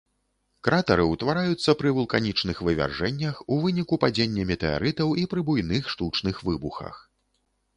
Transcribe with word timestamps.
Кратары 0.67 1.03
ўтвараюцца 1.07 1.75
пры 1.81 1.91
вулканічных 1.97 2.61
вывяржэннях, 2.69 3.35
у 3.57 3.59
выніку 3.67 4.01
падзення 4.05 4.47
метэарытаў 4.53 5.09
і 5.25 5.27
пры 5.35 5.41
буйных 5.51 5.83
штучных 5.95 6.35
выбухах. 6.49 6.95